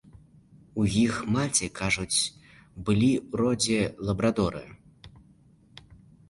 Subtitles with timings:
[0.83, 2.17] У іх маці, кажуць,
[2.87, 4.65] былі ў родзе лабрадоры.